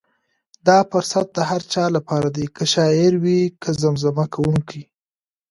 دا 0.67 0.77
فرصت 0.91 1.27
د 1.33 1.39
هر 1.49 1.61
چا 1.73 1.83
لپاره 1.95 2.27
دی، 2.35 2.45
که 2.55 2.63
شاعر 2.73 3.13
وي 3.23 3.39
که 3.61 3.69
زمزمه 3.81 4.25
کوونکی. 4.33 4.83